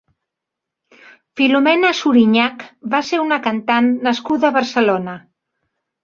Filomena 1.41 1.91
Suriñach 1.97 2.63
va 2.93 3.01
ser 3.09 3.19
una 3.25 3.37
cantant 3.47 3.91
nascuda 4.07 4.49
a 4.51 4.55
Barcelona. 4.57 5.15